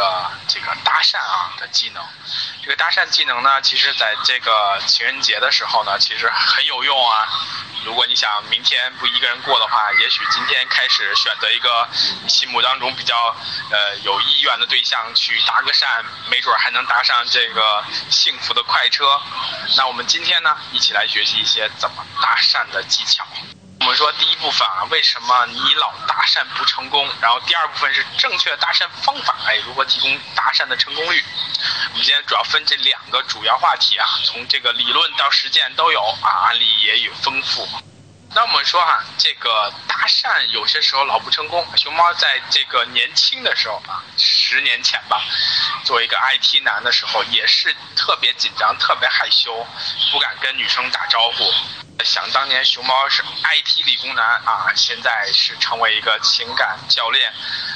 [0.00, 2.02] 这个这个搭讪啊的技能，
[2.62, 7.28] 这个搭讪技能呢，其实在这个情人节的时候呢，其实很有用啊。
[7.84, 11.86] 如果你想明天不一个人过的话，也许今天开始选择一个
[12.22, 13.14] 你心目当中比较
[13.70, 19.04] 呃有意愿的对象去搭个讪，没准还能搭上这个幸福的快车。
[19.76, 23.26] 那我们今天呢，一起来学习一些怎么搭讪的技巧。
[23.90, 27.10] 我们说第一部分啊，为什么你老搭讪不成功？
[27.20, 31.24] 然后第二部分是正确搭讪方法，哎，如何提供搭讪的成功率？
[31.90, 37.68] 我们今天主要分这两个主要话题啊，从这个理论到实践都有啊，案例也有丰富。
[38.32, 41.66] 那我们说哈，这个搭讪有些时候老不成功。
[41.76, 45.20] 熊猫在这个年轻的时候啊，十年前吧，
[45.84, 49.66] 作为一个 IT 男的时候，也是特别紧张、特别害羞，
[50.12, 51.52] 不敢跟女生打招呼。
[52.04, 57.32] 想当年，熊猫是 IT 理工男啊，现在是成为一个情感教练。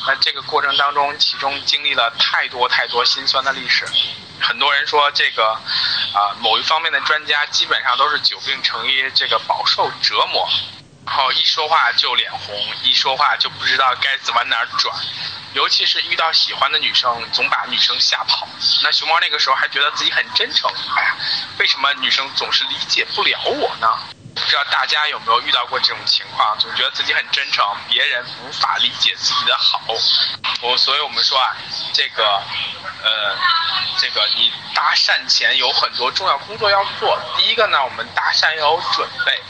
[0.07, 3.87] 那这个过程当中，其中经历了太多太多辛酸的历史。
[4.41, 5.53] 很多人说这个
[6.13, 10.49] 啊，某一方面的专家基本上都是久病成医，这个饱受折磨，
[11.07, 14.97] 然后一说话就脸红，一说话就不知道该怎往哪转。
[15.53, 18.49] 尤其是遇到喜欢的女生，总把女生吓跑。
[18.83, 21.17] 那熊猫那个时候还觉得自己很真诚，哎呀，
[21.59, 23.89] 为什么女生总是理解不了我呢？
[24.35, 29.81] 不知道大家有没有遇到过这种情况，总觉得自己很真诚，别人无法理解自己的好。
[30.61, 31.55] 我所以我们说啊，
[31.93, 32.43] 这个，
[33.05, 33.37] 呃，
[33.99, 37.17] 这个你搭讪前有很多重要工作要做。
[37.37, 39.41] 第一个呢，我们搭讪要有准备，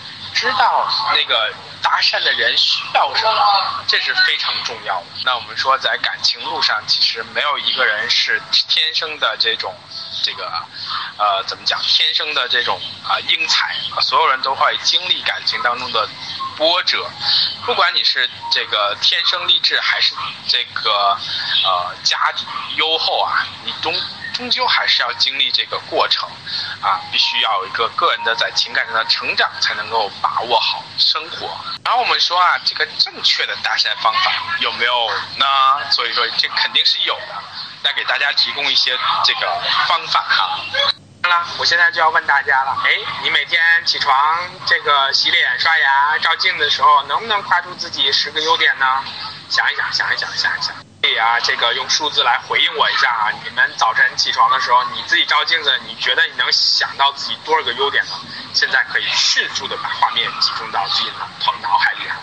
[0.45, 1.50] 知道那个。
[1.84, 5.06] 搭讪的人需要什么，这是非常重要的。
[5.22, 9.77] 那我们说，在感情路上，其实没有一个人是天生的这种，
[10.22, 10.50] 这个，
[11.19, 11.78] 呃，怎么讲？
[11.83, 16.09] 天生的这种啊英才，所有人都会经历感情当中的
[16.56, 17.06] 波折。
[17.66, 20.15] 不管你是这个天生丽质，还是
[20.49, 20.91] 这个
[21.66, 22.47] 呃家底
[22.77, 23.93] 优厚啊，你都
[24.34, 26.28] 终究还是要经历这个过程，
[26.83, 31.56] 啊，必须要有一个个人的在情感上的成长，才能够把握好生活。
[31.84, 34.93] 然后我们说啊，这个正确的搭讪方法有没有
[35.39, 35.47] 呢？
[35.91, 37.43] 所以说这肯定是有的。
[37.83, 40.59] 那给大家提供一些这个方法哈。
[41.22, 42.91] 好了，我现在就要问大家了，哎，
[43.22, 49.05] 你每天起床这个洗脸刷牙照镜子的时候，能不能夸出自己十个优点呢？
[49.49, 50.75] 想一想，想一想，想一想。
[51.04, 53.28] 可以啊，这个用数字来回应我一下啊！
[53.44, 58.12] 你们早晨起床的时候，你自己照镜子，你觉得你能想到自己多少个优点呢？
[58.54, 61.10] 现在可以迅速的把画面集中到自己
[61.44, 62.16] 脑脑海里啊，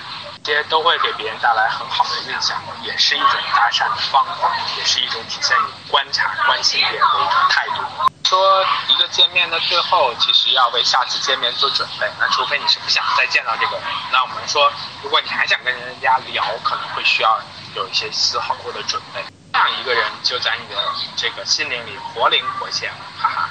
[0.44, 7.84] 这些都会给别人带来很好的印象，也是一种搭讪的方法，也是一种体现你观察、关心别人的一种态度。
[8.25, 12.09] 说一个见面的最后，其实要为下次见面做准备。
[12.19, 14.72] 那除非你是不想再见到这个人，那我们说，
[15.03, 17.40] 如果你还想跟人家聊，可能会需要。
[17.74, 20.75] 有一些思考或者准备，这样一个人就在你的
[21.16, 23.50] 这个心灵里活灵活现，哈哈。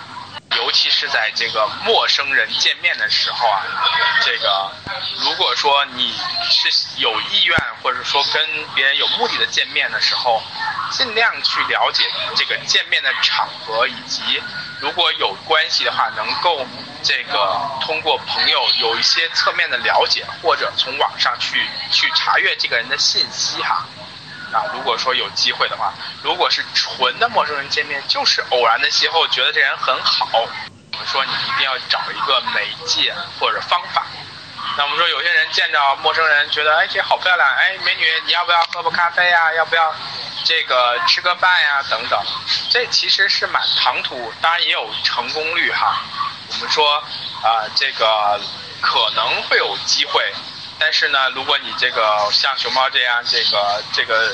[0.57, 3.63] 尤其是在这个陌生人见面的时候啊，
[4.25, 4.71] 这个
[5.25, 6.13] 如果说你
[6.51, 6.69] 是
[7.01, 8.43] 有意愿或者说跟
[8.75, 10.43] 别人有目的的见面的时候，
[10.91, 12.05] 尽量去了解
[12.37, 14.43] 这个见面的场合，以及
[14.81, 16.67] 如果有关系的话，能够
[17.03, 23.87] 这个通过朋友有一些侧面的了解，或者从网上去去查阅这个人的信息哈。
[24.53, 34.05] 啊，如果说有机会的话，如果是纯的陌生人见面，就是偶然的邂逅，觉得这人很好，我们说你一定要找一个媒介或者方法。
[34.77, 39.53] 那我们说有些人见着陌生人，觉得哎这好漂亮，哎美女你要不要喝杯咖啡呀？
[39.55, 39.95] 要不要
[40.45, 41.83] 这个吃个饭呀？
[41.89, 42.21] 等等，
[42.71, 46.03] 这其实是蛮唐突，当然也有成功率哈。
[46.49, 46.97] 我们说
[47.43, 48.41] 啊，这个
[48.81, 50.33] 可能会有机会。
[50.81, 54.33] 但是呢，如果你这个像熊猫这样，这个这个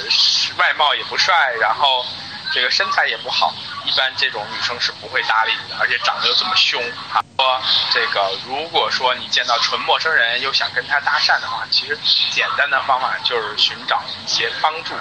[0.57, 2.07] 外貌也不帅，然后
[2.55, 3.53] 这个身材也不好，
[3.85, 6.81] 一般这种女生是不会搭理你的，而且长得又这么凶
[7.13, 7.21] 啊。
[7.37, 7.61] 说
[7.93, 11.99] 这个，如果说你见到纯陌生人又想跟他搭讪的话，其实
[12.31, 14.95] 简单的方法就是寻找一些帮助，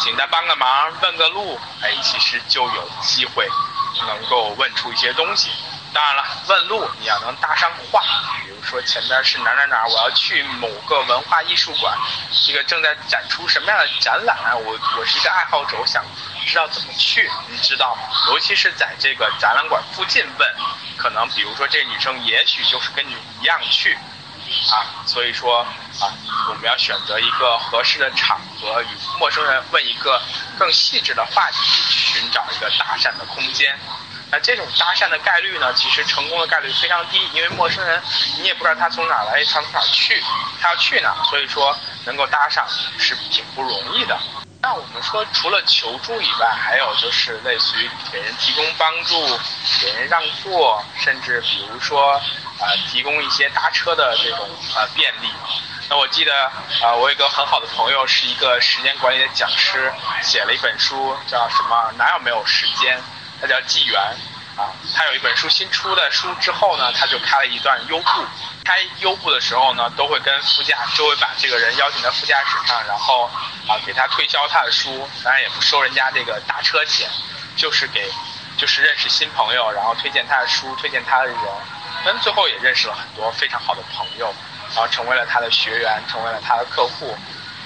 [0.00, 3.48] 请他帮个忙，问个路，哎，其实就有机会
[4.06, 5.50] 能够问出一些东西。
[5.94, 8.02] 当然了，问路你要能搭上话。
[8.42, 11.96] 比如说前边是哪哪哪，我要去某个文化艺术馆，
[12.44, 14.36] 这个正在展出什么样的展览？
[14.38, 16.04] 啊我我是一个爱好者，我想
[16.44, 18.02] 知道怎么去，你知道吗？
[18.32, 20.54] 尤其是在这个展览馆附近问，
[20.96, 23.96] 可能比如说这女生也许就是跟你一样去，
[24.72, 25.60] 啊，所以说
[26.00, 26.10] 啊，
[26.48, 28.86] 我们要选择一个合适的场合，与
[29.20, 30.20] 陌生人问一个
[30.58, 31.56] 更细致的话题，
[31.88, 33.78] 寻找一个搭讪的空间。
[34.34, 38.02] 那这种搭讪的概率呢，其实成功的概率非常低，因为陌生人
[38.38, 40.20] 你也不知道他从哪来，他从哪去，
[40.60, 41.72] 他要去哪，所以说
[42.04, 42.66] 能够搭上
[42.98, 44.18] 是挺不容易的。
[44.60, 49.38] 那我们说，除了求助以外，还有就是类似于给人提供帮助、
[49.80, 52.14] 给人让座，甚至比如说
[52.58, 55.28] 啊，提供一些搭车的这种呃便利。
[55.88, 56.34] 那我记得
[56.82, 59.92] 啊，我有一个很好的朋友，是一个时间管理的讲师，
[60.22, 61.92] 写了一本书，叫什么？
[61.96, 63.00] 哪有没有时间？
[63.44, 64.00] 他叫纪元，
[64.56, 68.24] 啊，他有一本书新出的书之后呢，他就开了一段优步。
[68.64, 73.30] 开优步的时候呢，都会跟副驾就会把这个人邀请到副驾驶上，然后
[73.68, 77.06] 啊给他推销他的书，当然也不收人家这个打车钱，
[77.54, 78.10] 就是给，
[78.56, 81.36] 就是认识新朋友，然后推荐他的书，推荐他的人，
[82.06, 84.34] 嗯，最后也认识了很多非常好的朋友，
[84.74, 87.14] 然后成为了他的学员，成为了他的客户，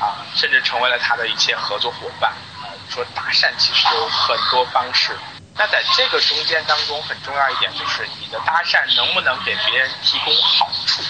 [0.01, 2.33] 啊，甚至成为了他的一切合作伙伴。
[2.61, 5.17] 啊，说搭讪其实有很多方式。
[5.59, 11.03] 那在这个中间当中，很重要一点就是你的搭讪能不能给别人提供好处，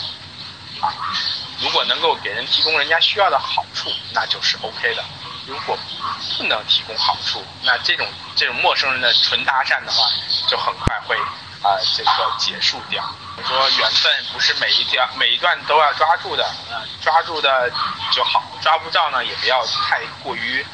[0.80, 0.88] 啊，
[1.60, 5.04] 如果能够给人提供人家需要的好处，那就是 OK 的。
[5.46, 5.78] 如果
[6.38, 8.06] 不能提供好处，那这种
[8.36, 10.10] 这种陌生人的纯搭讪的话，
[10.48, 11.16] 就很快会
[11.62, 13.04] 啊这个结束掉。
[13.46, 17.70] 说缘分不是每一条每一段都要抓住的，啊，抓住的
[18.12, 20.64] 就好，抓不到呢也不要太过于。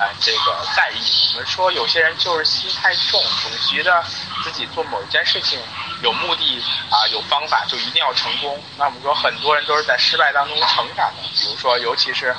[0.00, 1.28] 啊，这个在意。
[1.34, 4.02] 我们说有些人就是心太重，总觉得
[4.42, 5.60] 自己做某一件事情
[6.02, 8.58] 有目的啊，有方法就一定要成功。
[8.78, 11.28] 那我们说很多人都是在失败当中成长的。
[11.34, 12.34] 比如说，尤其是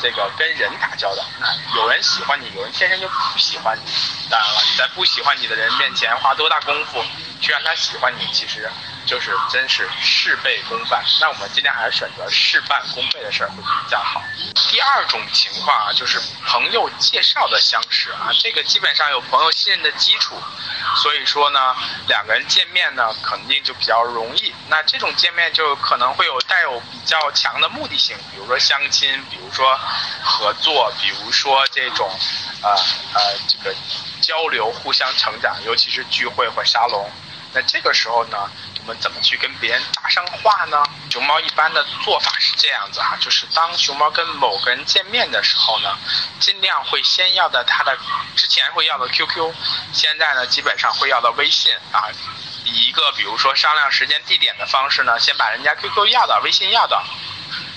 [0.00, 3.82] 这个跟人打交道，那有人喜欢你，有人天生就不喜欢你。
[4.30, 7.04] 当然了，你在不喜欢你的人面前花多大功夫
[7.42, 8.70] 去让他喜欢你，其实。
[9.06, 14.22] 就是真是事倍功半，那我们今天还是选择事半功倍的事儿会比较好。
[14.70, 20.34] 第二种情况啊，就是朋友介绍的相识啊，这个基本上有朋友信任的基础，
[20.96, 21.74] 所以说呢，
[22.06, 24.54] 两个人见面呢肯定就比较容易。
[24.68, 29.78] 那这种见面就可能会有带有比较强的目的性，比如说相亲，比如说
[30.22, 32.08] 合作，比如说这种，
[32.62, 32.70] 呃
[33.14, 33.74] 呃这个
[34.20, 37.10] 交流、互相成长，尤其是聚会或沙龙。
[37.54, 38.50] 那这个时候呢？
[38.84, 40.82] 我们怎么去跟别人搭上话呢？
[41.08, 45.96] 熊猫一般的做法是这样子哈，就是当熊猫跟某个人见面的时候呢，
[46.40, 47.96] 尽量会先要的他的
[48.34, 49.54] 之前会要的 QQ，
[49.92, 52.10] 现在呢基本上会要到微信啊，
[52.64, 57.04] 以一个比如说商量时间地点的方式呢，先把人家 QQ 要到，微信要到，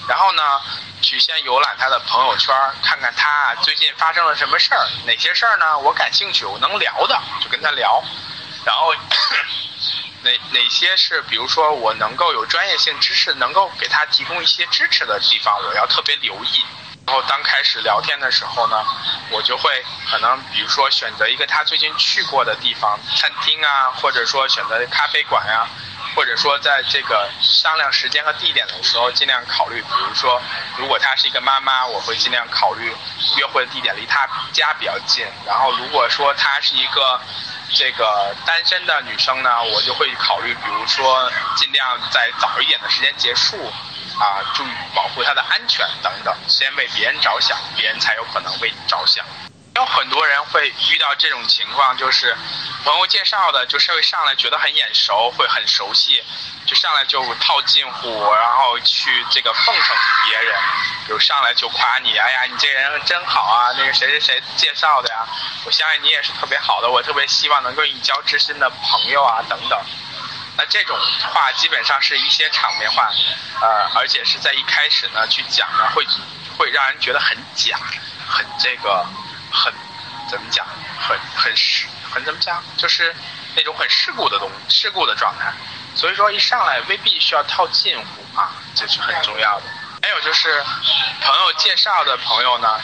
[0.07, 0.59] 然后呢
[1.03, 8.03] 去先游览他的朋友圈，看看他最近发生了什么事儿，哪些事儿呢我感兴趣，我能聊的就跟他聊，
[8.65, 8.91] 然后。
[10.55, 16.63] 哪些是，比如说我能够有专业性知识，能够给他提供一些支持的地方，我要特别留意。
[17.05, 18.81] 然后当开始聊天的时候呢，
[19.31, 25.67] 我就会可能，比如说选择一个他最近去过的地方，餐厅啊，或者说选择咖啡馆呀，
[26.15, 30.41] 或者说在这个商量时间和地点的时候，尽量考虑，比如说
[30.77, 32.95] 如果她是一个妈妈，我会尽量考虑
[33.37, 35.27] 约会的地点离她家比较近。
[35.45, 37.19] 然后如果说她是一个。
[37.75, 43.57] 这个单身的女生呢，我就会考虑，比如说尽量在早一点的时间结束，
[44.17, 49.25] 啊，注意保护她的安全等等，先为别人着想，别人才有可能为你着想。
[49.75, 52.33] 有很多人会遇到这种情况，就是
[52.85, 56.23] 朋友介绍的，就是会上来觉得很眼熟，会很熟悉，
[56.65, 60.55] 就上来就套近乎，然后去这个奉承别人，
[61.05, 65.27] 比如上来就夸你，哎呀，你这人真好啊，那个谁谁谁介绍的呀，
[65.67, 69.77] 我相信你也是特别好的，我特别希望能够与你交知心的朋友啊，等等。
[70.55, 70.97] 那这种
[71.33, 73.11] 话基本上是一些场面话，
[73.59, 76.07] 呃，而且是在一开始呢去讲呢，会
[76.57, 77.77] 会让人觉得很假，
[78.25, 79.05] 很这个。
[79.55, 79.73] 很，
[80.29, 80.67] 怎么讲？
[80.99, 82.61] 很很世，很怎么讲？
[82.77, 83.15] 就是
[83.55, 85.53] 那种很世故的东，世故的状态。
[85.95, 89.65] 所以说一上来未必需要套近乎啊，这是很重要的。
[90.01, 90.63] 还有就是
[91.21, 92.79] 朋友介绍的朋友呢，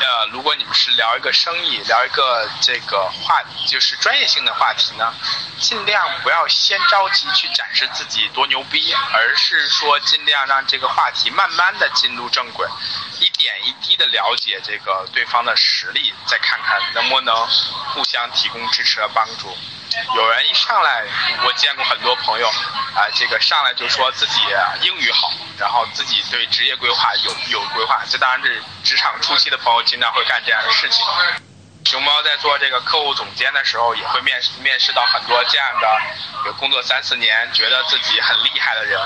[0.00, 5.12] 呃，如果你们是聊一个生意，聊一个这个话，就是专业性的话题呢，
[5.58, 12.68] 尽量不要先着急去展示自己多牛逼，而是说尽量让这个话题慢慢的进入正轨。
[13.40, 17.34] 点一滴的了解这个对方的实力，再看看能不能
[17.94, 19.56] 互相提供支持和帮助。
[20.14, 21.04] 有人一上来，
[21.44, 22.46] 我见过很多朋友，
[22.94, 24.40] 啊，这个上来就说自己
[24.82, 28.02] 英语好，然后自己对职业规划有有规划。
[28.08, 31.04] 这当然是职场初期的朋友经常会干这样的事情。
[31.90, 36.00] 熊猫在做这个客户总监的时候，也会面试面试到很多这样的
[36.46, 38.96] 有工作三四年，觉得自己很厉害的人，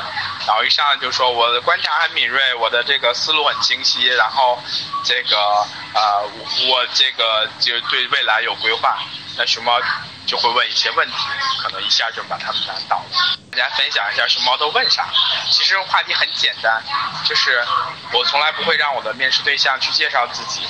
[0.47, 4.63] 然后一上来就说我的观察很敏锐，我的这个思路很清晰，然后
[5.03, 6.29] 这个呃
[6.69, 8.99] 我这个就对未来有规划。
[9.39, 9.81] 那熊猫
[10.27, 11.17] 就会问一些问题，
[11.63, 13.39] 可能一下就把他们难倒了。
[13.51, 15.09] 大家分享一下熊猫都问啥？
[15.51, 16.83] 其实话题很简单，
[17.25, 17.67] 就是
[18.13, 20.61] 我从来不会让我的面试对象去介绍自己。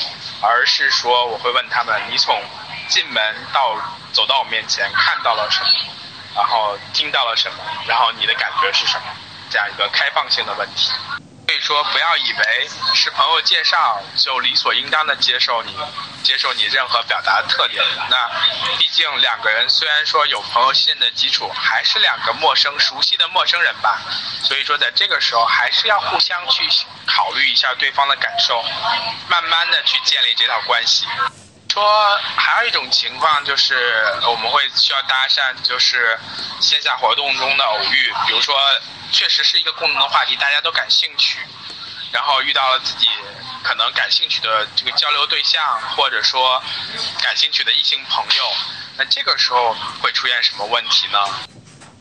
[0.47, 2.39] 而是说，我会问他们：你从
[2.89, 3.77] 进门到
[4.13, 5.69] 走到我面前看到了什么，
[6.37, 9.05] 然后听到了什么，然后你的感觉是什么？
[9.51, 10.93] 这样一个开放性的问题。
[11.55, 15.73] 所以说，不要以为是朋友介绍就理所应当的接受你，
[16.25, 17.81] 接受你任何表达的特点。
[18.11, 18.29] 那
[18.77, 24.03] 毕竟两个人虽然说有朋友信任的基础，还是两个陌生熟悉的陌生人吧。
[24.43, 26.63] 所以说，在这个时候还是要互相去。
[27.07, 28.65] 考虑一下对方的感受，
[29.29, 31.07] 慢慢的去建立这套关系。
[31.75, 33.75] 说还有一种情况就是
[34.29, 36.17] 我们会需要搭讪，就是
[36.61, 38.57] 线下活动中的偶遇，比如说
[39.11, 41.41] 确实是一个共同的话题，大家都感兴趣，
[42.13, 43.09] 然后遇到了自己
[43.65, 46.63] 可能感兴趣的这个交流对象，或者说
[47.21, 48.53] 感兴趣的异性朋友，
[48.97, 51.19] 那这个时候会出现什么问题呢？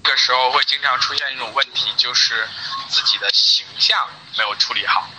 [0.03, 2.48] 这个时候会经常出现一种问题，就是
[2.89, 5.10] 自己的形象没有处理好。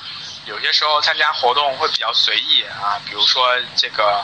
[0.46, 4.22] 有些时候参加活动会比较随意啊，比如说这个，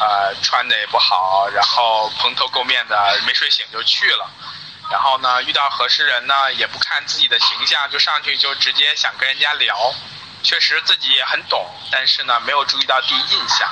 [0.00, 4.30] 呃，穿的也不好，然后蓬头垢面的，没睡醒就去了。
[4.90, 9.94] 然后呢，遇到合适人呢，也不看自己的形象，就上去就直接想跟人家聊。
[10.40, 13.68] 确实自己也很懂，但是呢，没有注意到第一印象。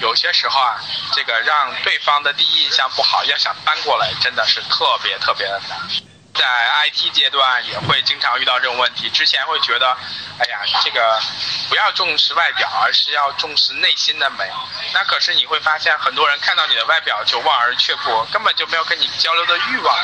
[0.00, 0.78] 有些时候啊，
[1.14, 6.11] 这个让对方的第一印象不好，要想搬过来，真的是特别特别的难。
[6.34, 6.46] 在
[6.86, 9.08] IT 阶段也会经常遇到这种问题。
[9.10, 9.96] 之前会觉得，
[10.38, 11.20] 哎呀，这个
[11.68, 14.50] 不要重视外表，而是要重视内心的美。
[14.94, 19.96] 那可是你会发现，很多人看到你的外表就望而却步，根本就没有跟你交流的欲望。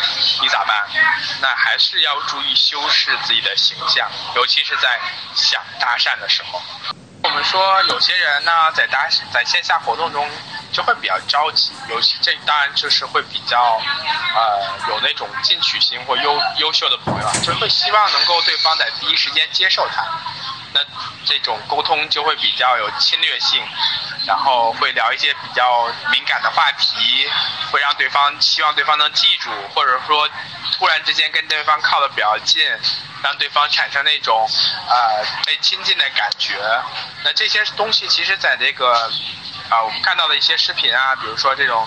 [0.42, 0.88] 你咋办？
[1.40, 5.00] 那还是要注意修饰自己的形象，尤其是在
[5.34, 6.62] 想搭讪的时候。
[7.24, 10.30] 我们说，有些人呢，在搭在线下活动中。
[10.72, 13.80] 就会比较着急，尤其这当然就是会比较，
[14.34, 20.04] 呃，有那种进取心或优优秀的朋友啊，就会希望能够对方在第一时间接受他，
[20.74, 20.80] 那
[21.24, 23.62] 这种沟通就会比较有侵略性，
[24.26, 27.26] 然后会聊一些比较敏感的话题，
[27.72, 30.28] 会让对方希望对方能记住，或者说
[30.72, 32.62] 突然之间跟对方靠的比较近，
[33.22, 34.46] 让对方产生那种
[34.88, 36.56] 呃被亲近的感觉，
[37.24, 39.10] 那这些东西其实在这个。
[39.68, 41.86] 啊，我们看到的一些视频啊，比如说这种，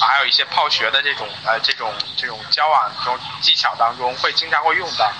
[0.00, 5.12] 还有一些泡学的这种呃这种这种交往这种技巧当中，会经常会用到。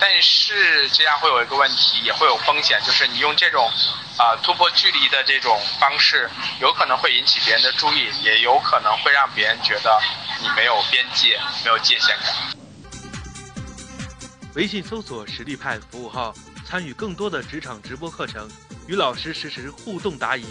[0.00, 3.70] 但是这样会有一个问题，也会有风险，就是你用这种
[4.18, 6.28] 啊突破距离的这种方式，
[6.60, 10.00] 有可能会引起别人的注意，也有可能会让别人觉得
[10.40, 12.34] 你没有边界，没有界限感。
[14.54, 16.34] 微信搜索实力派服务号，
[16.66, 18.50] 参与更多的职场直播课程，
[18.88, 20.44] 与老师实时互动答疑。